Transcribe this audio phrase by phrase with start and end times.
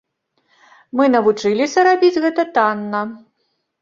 [1.01, 3.07] Мы навучыліся рабіць гэта танна.